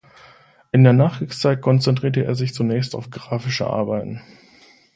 In 0.71 0.83
der 0.83 0.93
Nachkriegszeit 0.93 1.61
konzentrierte 1.61 2.25
er 2.25 2.33
sich 2.33 2.55
zunächst 2.55 2.95
auf 2.95 3.11
graphische 3.11 3.67
Arbeiten. 3.67 4.19